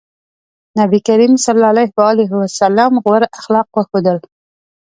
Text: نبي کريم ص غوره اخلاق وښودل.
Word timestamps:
نبي 0.79 0.99
کريم 1.07 1.33
ص 1.43 1.45
غوره 3.05 3.25
اخلاق 3.39 3.67
وښودل. 3.77 4.17